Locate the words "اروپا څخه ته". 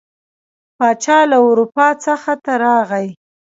1.49-2.53